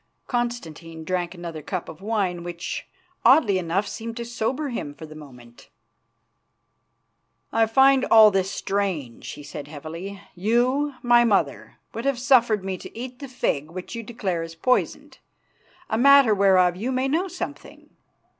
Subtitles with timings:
[0.25, 2.87] Constantine drank another cup of wine, which,
[3.23, 5.69] oddly enough, seemed to sober him for the moment.
[7.53, 10.19] "I find all this strange," he said heavily.
[10.33, 14.55] "You, my mother, would have suffered me to eat the fig which you declare is
[14.55, 15.19] poisoned;
[15.87, 17.91] a matter whereof you may know something.